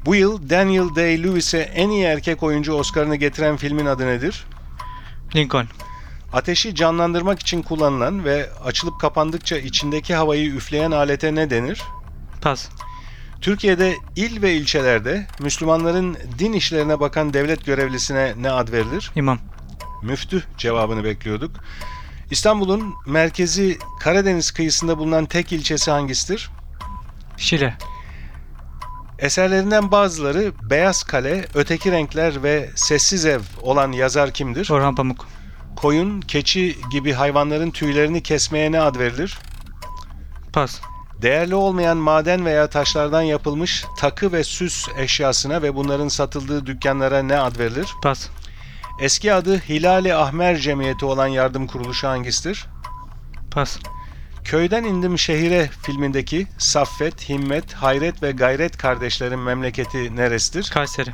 Bu 0.06 0.16
yıl 0.16 0.50
Daniel 0.50 0.96
Day-Lewis'e 0.96 1.58
en 1.60 1.90
iyi 1.90 2.04
erkek 2.04 2.44
oyuncu 2.44 2.74
Oscar'ını 2.74 3.16
getiren 3.16 3.58
filmin 3.58 3.86
adı 3.86 4.08
nedir? 4.08 4.46
Lincoln, 5.36 5.66
Ateşi 6.34 6.76
canlandırmak 6.76 7.40
için 7.40 7.62
kullanılan 7.62 8.26
ve 8.26 8.50
açılıp 8.64 9.02
kapandıkça 9.02 9.58
içindeki 9.58 10.16
havayı 10.16 10.46
üfleyen 10.46 10.92
alete 10.92 11.36
ne 11.36 11.50
denir? 11.50 11.82
Pas, 12.42 12.70
Türkiye'de 13.42 13.96
il 14.16 14.42
ve 14.42 14.54
ilçelerde 14.54 15.28
Müslümanların 15.40 16.18
din 16.40 16.54
işlerine 16.54 17.00
bakan 17.00 17.34
devlet 17.34 17.66
görevlisine 17.66 18.34
ne 18.38 18.52
ad 18.52 18.72
verilir? 18.72 19.12
İmam, 19.16 19.40
Müftü 20.04 20.44
cevabını 20.58 21.04
bekliyorduk. 21.04 21.52
İstanbul'un 22.32 22.94
merkezi 23.08 23.78
Karadeniz 24.00 24.52
kıyısında 24.52 24.98
bulunan 24.98 25.26
tek 25.26 25.52
ilçesi 25.52 25.92
hangisidir? 25.92 26.50
Şile, 27.38 27.78
Eserlerinden 29.20 29.92
bazıları 29.92 30.52
Beyaz 30.70 31.04
Kale, 31.04 31.46
Öteki 31.54 31.92
Renkler 31.92 32.44
ve 32.44 32.70
Sessiz 32.76 33.26
Ev 33.26 33.42
olan 33.62 33.92
yazar 33.92 34.32
kimdir? 34.32 34.70
Orhan 34.70 34.96
Pamuk, 34.96 35.28
Koyun, 35.84 36.22
keçi 36.22 36.78
gibi 36.92 37.14
hayvanların 37.14 37.72
tüylerini 37.72 38.24
kesmeye 38.24 38.72
ne 38.72 38.82
ad 38.82 39.00
verilir? 39.00 39.38
Pas, 40.54 40.82
Değerli 41.22 41.56
olmayan 41.56 41.98
maden 41.98 42.46
veya 42.46 42.70
taşlardan 42.70 43.22
yapılmış 43.22 43.86
takı 43.98 44.32
ve 44.32 44.44
süs 44.44 44.88
eşyasına 44.98 45.62
ve 45.62 45.76
bunların 45.76 46.08
satıldığı 46.08 46.66
dükkanlara 46.66 47.24
ne 47.24 47.38
ad 47.38 47.60
verilir? 47.60 47.88
Pas, 48.04 48.30
Eski 49.00 49.34
adı 49.34 49.60
Hilali 49.60 50.16
Ahmer 50.16 50.58
Cemiyeti 50.58 51.06
olan 51.06 51.28
yardım 51.28 51.68
kuruluşu 51.68 52.08
hangisidir? 52.08 52.66
Pas, 53.52 53.78
Köyden 54.44 54.84
indim 54.84 55.20
şehire 55.20 55.70
filmindeki 55.82 56.48
Saffet, 56.58 57.30
Himmet, 57.30 57.74
Hayret 57.74 58.24
ve 58.24 58.32
Gayret 58.32 58.78
kardeşlerin 58.78 59.40
memleketi 59.40 60.16
neresidir? 60.16 60.70
Kayseri, 60.74 61.14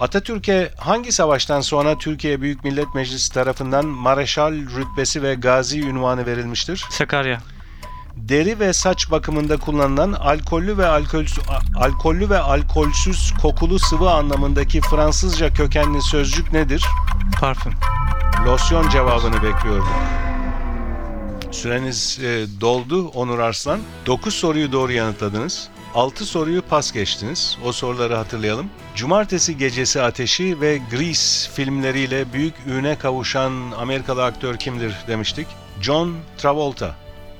Atatürk'e 0.00 0.70
hangi 0.78 1.12
savaştan 1.12 1.60
sonra 1.60 1.98
Türkiye 1.98 2.40
Büyük 2.40 2.64
Millet 2.64 2.94
Meclisi 2.94 3.32
tarafından 3.32 3.86
Mareşal 3.86 4.52
rütbesi 4.52 5.22
ve 5.22 5.34
Gazi 5.34 5.80
ünvanı 5.80 6.26
verilmiştir? 6.26 6.84
Sakarya, 6.90 7.40
Deri 8.16 8.60
ve 8.60 8.72
saç 8.72 9.10
bakımında 9.10 9.56
kullanılan 9.56 10.12
alkollü 10.12 10.78
ve 10.78 10.86
alkolsüz, 10.86 11.38
alkollü 11.76 12.30
ve 12.30 12.38
alkolsüz 12.38 13.32
kokulu 13.42 13.78
sıvı 13.78 14.10
anlamındaki 14.10 14.80
Fransızca 14.80 15.52
kökenli 15.52 16.02
sözcük 16.02 16.52
nedir? 16.52 16.84
Parfüm, 17.40 17.72
Losyon 18.46 18.88
cevabını 18.88 19.42
bekliyorduk. 19.42 19.88
Süreniz 21.50 22.18
e, 22.22 22.46
doldu 22.60 23.08
Onur 23.08 23.38
Arslan. 23.38 23.80
9 24.06 24.34
soruyu 24.34 24.72
doğru 24.72 24.92
yanıtladınız. 24.92 25.68
6 25.94 26.26
soruyu 26.26 26.62
pas 26.62 26.92
geçtiniz. 26.92 27.58
O 27.64 27.72
soruları 27.72 28.14
hatırlayalım. 28.14 28.70
Cumartesi 28.94 29.58
Gecesi 29.58 30.02
Ateşi 30.02 30.60
ve 30.60 30.80
Grease 30.90 31.50
filmleriyle 31.50 32.32
büyük 32.32 32.54
üne 32.66 32.98
kavuşan 32.98 33.52
Amerikalı 33.78 34.24
aktör 34.24 34.56
kimdir 34.56 34.94
demiştik. 35.08 35.46
John 35.80 36.16
Travolta 36.38 36.96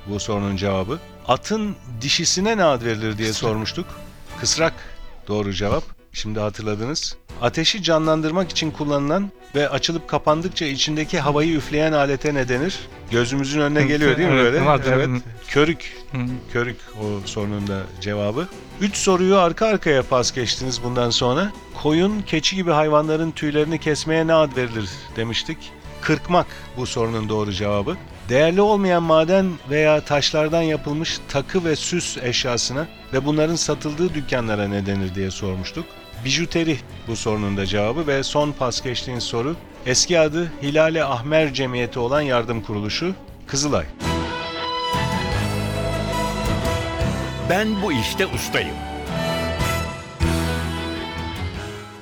bu 0.07 0.19
sorunun 0.19 0.55
cevabı. 0.55 0.99
Atın 1.27 1.75
dişisine 2.01 2.57
ne 2.57 2.63
ad 2.63 2.85
verilir 2.85 3.17
diye 3.17 3.33
sormuştuk. 3.33 3.85
Kısrak 4.39 4.73
doğru 5.27 5.53
cevap. 5.53 6.00
Şimdi 6.13 6.39
hatırladınız. 6.39 7.15
Ateşi 7.41 7.83
canlandırmak 7.83 8.51
için 8.51 8.71
kullanılan 8.71 9.31
ve 9.55 9.69
açılıp 9.69 10.07
kapandıkça 10.07 10.65
içindeki 10.65 11.19
havayı 11.19 11.53
üfleyen 11.53 11.91
alete 11.91 12.33
ne 12.33 12.49
denir? 12.49 12.79
Gözümüzün 13.11 13.61
önüne 13.61 13.83
geliyor 13.83 14.17
değil 14.17 14.29
mi 14.29 14.39
Evet, 14.39 14.53
böyle? 14.85 15.03
Evet. 15.03 15.21
Körük. 15.47 15.97
Körük 16.53 16.77
o 17.01 17.27
sorunun 17.27 17.67
da 17.67 17.81
cevabı. 18.01 18.47
Üç 18.81 18.97
soruyu 18.97 19.37
arka 19.37 19.65
arkaya 19.67 20.03
pas 20.03 20.31
geçtiniz 20.31 20.83
bundan 20.83 21.09
sonra. 21.09 21.51
Koyun, 21.83 22.21
keçi 22.21 22.55
gibi 22.55 22.71
hayvanların 22.71 23.31
tüylerini 23.31 23.79
kesmeye 23.79 24.27
ne 24.27 24.33
ad 24.33 24.57
verilir 24.57 24.89
demiştik. 25.15 25.57
Kırkmak 26.01 26.47
bu 26.77 26.85
sorunun 26.85 27.29
doğru 27.29 27.51
cevabı. 27.51 27.97
Değerli 28.29 28.61
olmayan 28.61 29.03
maden 29.03 29.51
veya 29.69 30.01
taşlardan 30.01 30.61
yapılmış 30.61 31.19
takı 31.29 31.65
ve 31.65 31.75
süs 31.75 32.17
eşyasına 32.17 32.87
ve 33.13 33.25
bunların 33.25 33.55
satıldığı 33.55 34.13
dükkanlara 34.13 34.67
ne 34.67 34.85
denir 34.85 35.15
diye 35.15 35.31
sormuştuk. 35.31 35.85
Bijuteri 36.25 36.77
bu 37.07 37.15
sorunun 37.15 37.57
da 37.57 37.65
cevabı 37.65 38.07
ve 38.07 38.23
son 38.23 38.51
pas 38.51 38.81
geçtiğin 38.81 39.19
soru 39.19 39.55
eski 39.85 40.19
adı 40.19 40.51
Hilale 40.61 41.03
Ahmer 41.03 41.53
Cemiyeti 41.53 41.99
olan 41.99 42.21
yardım 42.21 42.61
kuruluşu 42.61 43.15
Kızılay. 43.47 43.85
Ben 47.49 47.81
bu 47.81 47.91
işte 47.93 48.27
ustayım. 48.27 48.75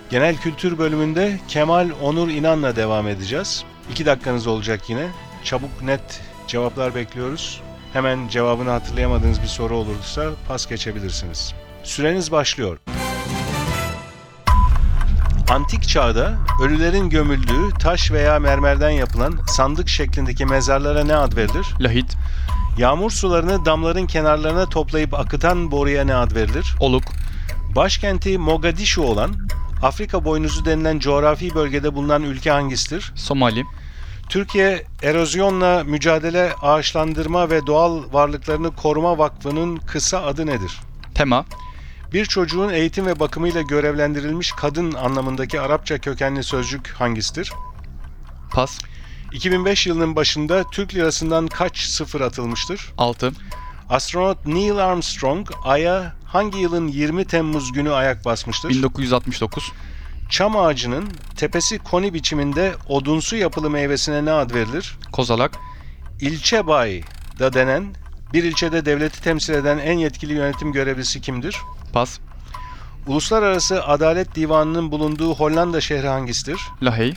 Genel 0.10 0.38
kültür 0.38 0.78
bölümünde 0.78 1.40
Kemal 1.48 1.90
Onur 2.02 2.30
İnan'la 2.30 2.76
devam 2.76 3.08
edeceğiz. 3.08 3.64
İki 3.92 4.06
dakikanız 4.06 4.48
olacak 4.48 4.90
yine. 4.90 5.08
Çabuk 5.44 5.82
net 5.82 6.22
cevaplar 6.48 6.96
bekliyoruz. 6.96 7.62
Hemen 7.94 8.28
cevabını 8.28 8.70
hatırlayamadığınız 8.70 9.42
bir 9.42 9.48
soru 9.48 9.78
olursa 9.78 10.32
pas 10.48 10.70
geçebilirsiniz. 10.70 11.54
Süreniz 11.84 12.32
başlıyor. 12.32 12.78
Antik 15.50 15.88
çağda 15.88 16.38
ölülerin 16.62 17.10
gömüldüğü 17.10 17.70
taş 17.80 18.12
veya 18.12 18.40
mermerden 18.40 18.90
yapılan 18.90 19.40
sandık 19.48 19.90
şeklindeki 19.90 20.46
mezarlara 20.46 21.04
ne 21.04 21.16
ad 21.16 21.36
verilir? 21.36 21.68
Lahit, 21.80 22.18
Yağmur 22.78 23.12
sularını 23.12 23.66
damların 23.66 24.08
kenarlarına 24.08 24.66
toplayıp 24.66 25.14
akıtan 25.14 25.72
boruya 25.72 26.04
ne 26.04 26.16
ad 26.16 26.36
verilir? 26.36 26.76
oluk, 26.80 27.04
Başkenti 27.76 28.38
Mogadishu 28.38 29.02
olan 29.02 29.36
Afrika 29.84 30.26
boynuzu 30.26 30.66
denilen 30.66 31.00
coğrafi 31.00 31.56
bölgede 31.56 31.96
bulunan 31.96 32.24
ülke 32.24 32.52
hangisidir? 32.52 33.12
Somali, 33.16 33.66
Türkiye 34.30 34.86
Erozyonla 35.04 35.84
Mücadele 35.84 36.54
Ağaçlandırma 36.62 37.50
ve 37.50 37.68
Doğal 37.68 38.04
Varlıklarını 38.12 38.76
Koruma 38.76 39.18
Vakfı'nın 39.18 39.78
kısa 39.78 40.22
adı 40.22 40.46
nedir? 40.46 40.80
tema, 41.16 41.46
Bir 42.14 42.26
çocuğun 42.26 42.70
eğitim 42.70 43.06
ve 43.06 43.20
bakımıyla 43.20 43.62
görevlendirilmiş 43.62 44.52
kadın 44.52 44.94
anlamındaki 44.94 45.62
Arapça 45.62 45.98
kökenli 45.98 46.44
sözcük 46.44 46.88
hangisidir? 46.88 47.52
pas, 48.52 48.80
2005 49.34 49.88
yılının 49.88 50.16
başında 50.16 50.64
Türk 50.72 50.96
lirasından 50.96 51.48
kaç 51.48 51.80
sıfır 51.80 52.22
atılmıştır? 52.22 52.94
6, 52.98 53.32
Astronot 53.90 54.46
Neil 54.46 54.78
Armstrong 54.78 55.50
Ay'a 55.64 56.14
hangi 56.26 56.60
yılın 56.60 56.88
20 56.88 57.26
Temmuz 57.26 57.74
günü 57.74 57.92
ayak 57.92 58.26
basmıştır? 58.26 58.70
1969, 58.70 59.72
Çam 60.30 60.58
ağacının 60.58 61.10
tepesi 61.38 61.80
koni 61.80 62.14
biçiminde 62.14 62.74
odunsu 62.88 63.36
yapılı 63.36 63.70
meyvesine 63.70 64.26
ne 64.26 64.32
ad 64.32 64.54
verilir? 64.54 64.98
kozalak, 65.12 65.52
İlçe 66.22 66.68
bay 66.68 67.02
da 67.40 67.54
denen 67.54 67.96
bir 68.34 68.44
ilçede 68.44 68.86
devleti 68.86 69.22
temsil 69.22 69.54
eden 69.54 69.78
en 69.78 69.98
yetkili 69.98 70.34
yönetim 70.34 70.72
görevlisi 70.72 71.22
kimdir? 71.22 71.58
Pas, 71.94 72.20
Uluslararası 73.08 73.84
Adalet 73.84 74.36
Divanı'nın 74.36 74.92
bulunduğu 74.92 75.36
Hollanda 75.36 75.82
şehri 75.82 76.08
hangisidir? 76.08 76.60
lahey, 76.84 77.14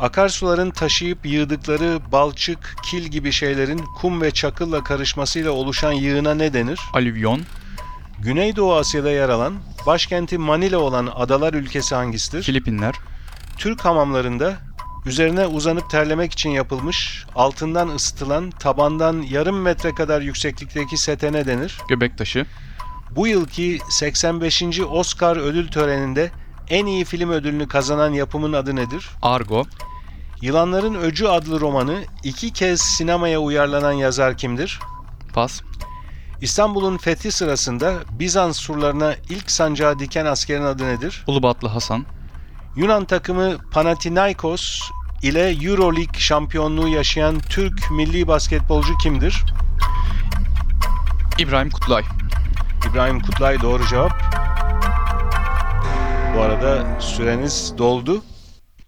Akarsuların 0.00 0.70
taşıyıp 0.70 1.26
yığdıkları 1.26 1.98
balçık, 2.12 2.76
kil 2.84 3.02
gibi 3.02 3.32
şeylerin 3.32 3.78
kum 4.00 4.22
ve 4.22 4.30
çakılla 4.30 4.84
karışmasıyla 4.84 5.50
oluşan 5.50 5.92
yığına 5.92 6.34
ne 6.34 6.52
denir? 6.52 6.80
alüvyon, 6.94 7.40
Güneydoğu 8.18 8.74
Asya'da 8.74 9.10
yer 9.10 9.28
alan, 9.28 9.54
başkenti 9.86 10.38
Manila 10.38 10.78
olan 10.78 11.08
adalar 11.14 11.54
ülkesi 11.54 11.94
hangisidir? 11.94 12.42
Filipinler, 12.42 12.94
Türk 13.58 13.84
hamamlarında 13.84 14.56
üzerine 15.06 15.46
uzanıp 15.46 15.90
terlemek 15.90 16.32
için 16.32 16.50
yapılmış, 16.50 17.24
altından 17.34 17.88
ısıtılan, 17.88 18.50
tabandan 18.50 19.22
yarım 19.22 19.60
metre 19.60 19.94
kadar 19.94 20.20
yükseklikteki 20.20 20.96
sete 20.96 21.32
ne 21.32 21.46
denir? 21.46 21.78
Göbektaşı, 21.88 22.46
Bu 23.16 23.26
yılki 23.26 23.78
85. 23.88 24.62
Oscar 24.90 25.36
ödül 25.36 25.68
töreninde 25.68 26.30
en 26.68 26.86
iyi 26.86 27.04
film 27.04 27.30
ödülünü 27.30 27.68
kazanan 27.68 28.12
yapımın 28.12 28.52
adı 28.52 28.76
nedir? 28.76 29.08
Argo, 29.22 29.64
Yılanların 30.40 30.94
Öcü 30.94 31.26
adlı 31.26 31.60
romanı 31.60 32.04
iki 32.24 32.52
kez 32.52 32.80
sinemaya 32.80 33.38
uyarlanan 33.38 33.92
yazar 33.92 34.36
kimdir? 34.36 34.80
pas, 35.34 35.60
İstanbul'un 36.40 36.96
fethi 36.98 37.32
sırasında 37.32 37.94
Bizans 38.10 38.58
surlarına 38.58 39.14
ilk 39.28 39.50
sancağı 39.50 39.98
diken 39.98 40.26
askerin 40.26 40.62
adı 40.62 40.86
nedir? 40.86 41.24
Ulubatlı 41.26 41.68
Hasan, 41.68 42.06
Yunan 42.76 43.04
takımı 43.04 43.58
Panathinaikos 43.72 44.80
ile 45.22 45.50
Euroleague 45.50 46.20
şampiyonluğu 46.20 46.88
yaşayan 46.88 47.38
Türk 47.38 47.90
milli 47.90 48.28
basketbolcu 48.28 48.98
kimdir? 48.98 49.44
İbrahim 51.38 51.70
Kutlay, 51.70 52.04
İbrahim 52.92 53.20
Kutlay 53.20 53.60
doğru 53.60 53.86
cevap. 53.86 54.22
Bu 56.36 56.40
arada 56.40 57.00
süreniz 57.00 57.74
doldu. 57.78 58.22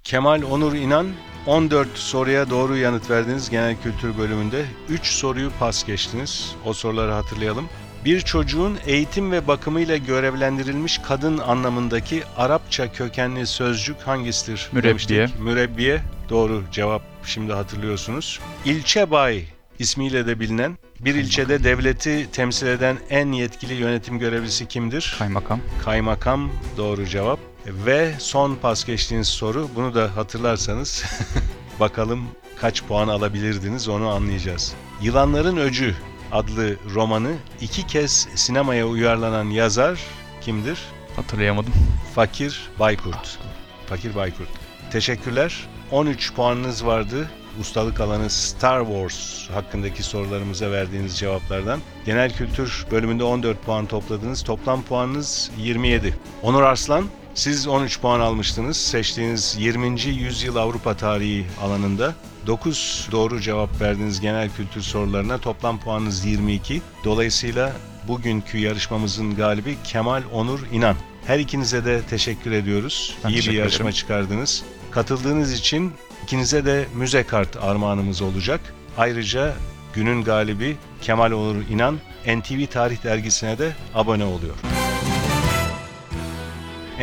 Kemal 0.02 0.42
Onur 0.42 0.74
İnan 0.74 1.06
14 1.46 1.88
soruya 1.94 2.50
doğru 2.50 2.76
yanıt 2.76 3.10
verdiniz 3.10 3.50
genel 3.50 3.76
kültür 3.82 4.18
bölümünde. 4.18 4.64
3 4.88 5.06
soruyu 5.06 5.50
pas 5.60 5.86
geçtiniz. 5.86 6.54
O 6.64 6.72
soruları 6.72 7.12
hatırlayalım. 7.12 7.68
Bir 8.04 8.20
çocuğun 8.20 8.78
eğitim 8.86 9.32
ve 9.32 9.48
bakımıyla 9.48 9.96
görevlendirilmiş 9.96 10.98
kadın 10.98 11.38
anlamındaki 11.38 12.22
Arapça 12.36 12.92
kökenli 12.92 13.46
sözcük 13.46 14.00
hangisidir? 14.00 14.68
Mürebbiye. 14.72 15.18
demiştik. 15.18 15.40
Mürebbiye. 15.40 16.02
Doğru 16.30 16.62
cevap 16.72 17.02
şimdi 17.24 17.52
hatırlıyorsunuz. 17.52 18.40
İlçe 18.64 19.10
bay 19.10 19.44
ismiyle 19.78 20.26
de 20.26 20.40
bilinen 20.40 20.78
bir 21.00 21.14
ilçede 21.14 21.64
devleti 21.64 22.28
temsil 22.32 22.66
eden 22.66 22.96
en 23.10 23.32
yetkili 23.32 23.74
yönetim 23.74 24.18
görevlisi 24.18 24.68
kimdir? 24.68 25.14
kaymakam, 25.18 25.60
Kaymakam 25.84 26.50
doğru 26.76 27.06
cevap. 27.06 27.38
Ve 27.66 28.14
son 28.18 28.54
pas 28.54 28.84
geçtiğiniz 28.84 29.28
soru 29.28 29.68
bunu 29.74 29.94
da 29.94 30.16
hatırlarsanız 30.16 31.04
bakalım 31.80 32.24
kaç 32.60 32.82
puan 32.84 33.08
alabilirdiniz 33.08 33.88
onu 33.88 34.08
anlayacağız. 34.08 34.74
Yılanların 35.02 35.56
Öcü 35.56 35.94
adlı 36.32 36.76
romanı 36.94 37.32
iki 37.60 37.86
kez 37.86 38.28
sinemaya 38.34 38.86
uyarlanan 38.86 39.44
yazar 39.44 40.00
kimdir? 40.40 40.78
hatırlayamadım. 41.16 41.72
Fakir 42.14 42.70
Baykurt. 42.80 43.38
Fakir 43.86 44.14
Baykurt. 44.14 44.48
Teşekkürler. 44.90 45.66
13 45.90 46.34
puanınız 46.34 46.86
vardı. 46.86 47.30
Ustalık 47.60 48.00
alanı 48.00 48.30
Star 48.30 48.84
Wars 48.86 49.50
hakkındaki 49.50 50.02
sorularımıza 50.02 50.70
verdiğiniz 50.70 51.18
cevaplardan. 51.18 51.80
Genel 52.06 52.32
kültür 52.36 52.86
bölümünde 52.90 53.24
14 53.24 53.62
puan 53.62 53.86
topladınız. 53.86 54.42
Toplam 54.42 54.82
puanınız 54.82 55.50
27. 55.58 56.14
Onur 56.42 56.62
Arslan, 56.62 57.04
siz 57.34 57.66
13 57.66 58.00
puan 58.00 58.20
almıştınız. 58.20 58.76
Seçtiğiniz 58.76 59.56
20. 59.58 60.00
yüzyıl 60.02 60.56
Avrupa 60.56 60.96
tarihi 60.96 61.46
alanında. 61.62 62.14
9 62.46 63.08
doğru 63.12 63.40
cevap 63.40 63.80
verdiğiniz 63.80 64.20
genel 64.20 64.50
kültür 64.50 64.80
sorularına 64.82 65.38
toplam 65.38 65.80
puanınız 65.80 66.24
22. 66.24 66.82
Dolayısıyla 67.04 67.72
bugünkü 68.08 68.58
yarışmamızın 68.58 69.36
galibi 69.36 69.76
Kemal 69.84 70.22
Onur 70.32 70.60
İnan. 70.72 70.96
Her 71.26 71.38
ikinize 71.38 71.84
de 71.84 72.02
teşekkür 72.10 72.52
ediyoruz. 72.52 73.16
Ben 73.24 73.28
İyi 73.28 73.32
bir 73.32 73.36
teşekkür 73.36 73.58
yarışma 73.58 73.84
ederim. 73.84 73.94
çıkardınız. 73.94 74.64
Katıldığınız 74.90 75.52
için 75.52 75.92
ikinize 76.24 76.64
de 76.64 76.84
müze 76.94 77.22
kart 77.22 77.56
armağanımız 77.56 78.22
olacak. 78.22 78.60
Ayrıca 78.98 79.54
günün 79.94 80.24
galibi 80.24 80.76
Kemal 81.00 81.32
Onur 81.32 81.62
İnan 81.70 81.98
NTV 82.26 82.66
Tarih 82.66 83.04
Dergisi'ne 83.04 83.58
de 83.58 83.72
abone 83.94 84.24
oluyor. 84.24 84.54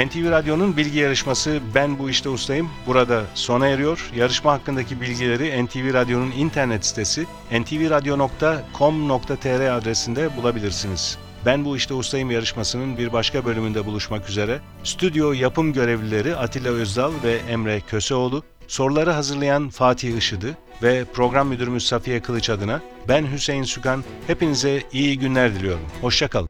NTV 0.06 0.32
Radyo'nun 0.32 0.78
bilgi 0.78 1.00
yarışması 1.00 1.60
Ben 1.76 2.00
Bu 2.00 2.10
İşte 2.10 2.30
Ustayım 2.30 2.70
burada 2.88 3.24
sona 3.34 3.68
eriyor. 3.68 4.12
Yarışma 4.16 4.54
hakkındaki 4.54 5.02
bilgileri 5.02 5.66
NTV 5.66 5.94
Radyo'nun 5.94 6.32
internet 6.32 6.86
sitesi 6.86 7.26
ntvradio.com.tr 7.52 9.78
adresinde 9.78 10.38
bulabilirsiniz. 10.38 11.18
Ben 11.46 11.66
Bu 11.66 11.78
İşte 11.78 11.94
Ustayım 11.94 12.32
yarışmasının 12.32 12.98
bir 12.98 13.14
başka 13.14 13.46
bölümünde 13.46 13.86
buluşmak 13.86 14.30
üzere. 14.30 14.60
Stüdyo 14.84 15.34
yapım 15.34 15.74
görevlileri 15.74 16.36
Atilla 16.36 16.70
Özdal 16.70 17.12
ve 17.24 17.36
Emre 17.36 17.82
Köseoğlu, 17.82 18.44
Soruları 18.72 19.12
hazırlayan 19.12 19.70
Fatih 19.70 20.18
Işıdı 20.18 20.58
ve 20.84 21.06
program 21.06 21.48
müdürümüz 21.48 21.88
Safiye 21.88 22.22
Kılıç 22.22 22.50
adına 22.50 22.82
ben 23.08 23.32
Hüseyin 23.32 23.64
Sükan 23.64 24.04
hepinize 24.28 24.84
iyi 24.92 25.20
günler 25.20 25.56
diliyorum. 25.56 25.86
Hoşçakalın. 26.02 26.50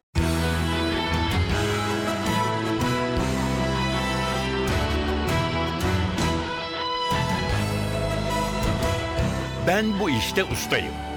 Ben 9.67 9.99
bu 9.99 10.09
işte 10.09 10.43
ustayım. 10.43 11.10